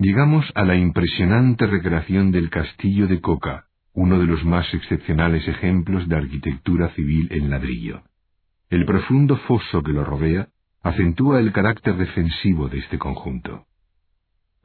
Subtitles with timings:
[0.00, 6.08] Llegamos a la impresionante recreación del castillo de Coca, uno de los más excepcionales ejemplos
[6.08, 8.02] de arquitectura civil en ladrillo.
[8.70, 10.50] El profundo foso que lo rodea
[10.84, 13.66] acentúa el carácter defensivo de este conjunto.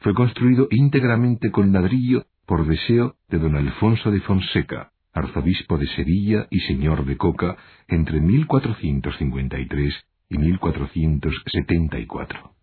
[0.01, 6.45] Fue construido íntegramente con ladrillo por deseo de don Alfonso de Fonseca, arzobispo de Sevilla
[6.51, 7.57] y señor de Coca
[7.87, 9.95] entre 1453
[10.29, 12.53] y 1474.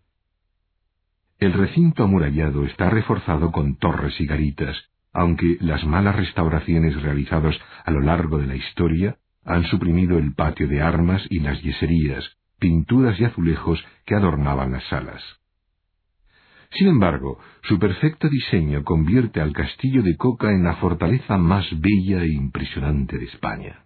[1.41, 4.77] El recinto amurallado está reforzado con torres y garitas,
[5.11, 10.67] aunque las malas restauraciones realizadas a lo largo de la historia han suprimido el patio
[10.67, 12.23] de armas y las yeserías,
[12.59, 15.23] pinturas y azulejos que adornaban las salas.
[16.73, 22.21] Sin embargo, su perfecto diseño convierte al castillo de Coca en la fortaleza más bella
[22.21, 23.85] e impresionante de España.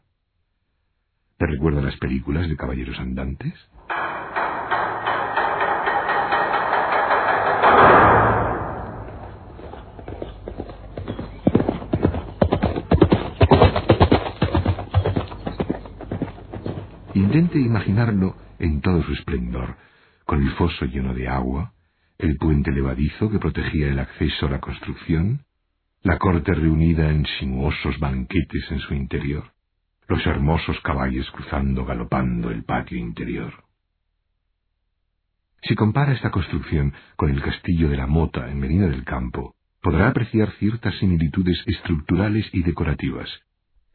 [1.38, 3.54] ¿Te recuerda las películas de Caballeros Andantes?
[17.16, 19.78] Intente imaginarlo en todo su esplendor,
[20.26, 21.72] con el foso lleno de agua,
[22.18, 25.46] el puente levadizo que protegía el acceso a la construcción,
[26.04, 29.54] la corte reunida en sinuosos banquetes en su interior,
[30.10, 33.64] los hermosos caballos cruzando galopando el patio interior.
[35.62, 40.10] Si compara esta construcción con el castillo de la Mota en Medina del Campo, podrá
[40.10, 43.30] apreciar ciertas similitudes estructurales y decorativas.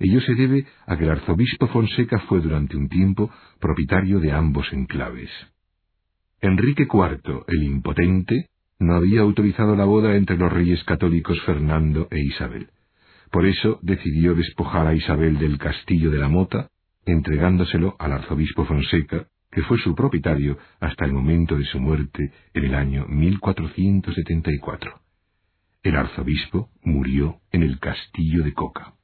[0.01, 4.73] Ello se debe a que el arzobispo Fonseca fue durante un tiempo propietario de ambos
[4.73, 5.31] enclaves.
[6.41, 8.47] Enrique IV, el impotente,
[8.79, 12.71] no había autorizado la boda entre los reyes católicos Fernando e Isabel.
[13.31, 16.71] Por eso decidió despojar a Isabel del castillo de la Mota,
[17.05, 22.65] entregándoselo al arzobispo Fonseca, que fue su propietario hasta el momento de su muerte en
[22.65, 24.99] el año 1474.
[25.83, 28.95] El arzobispo murió en el castillo de Coca.